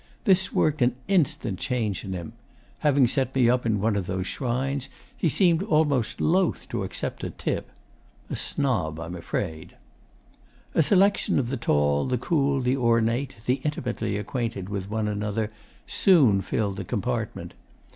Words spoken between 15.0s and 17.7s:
another, soon filled the compartment.